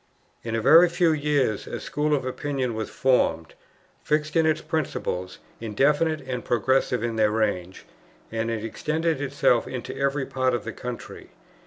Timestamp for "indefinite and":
5.59-6.43